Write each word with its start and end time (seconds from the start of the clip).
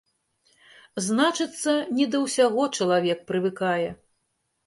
Значыцца, 1.07 1.75
не 1.99 2.07
да 2.15 2.23
ўсяго 2.23 2.63
чалавек 2.77 3.19
прывыкае. 3.33 3.89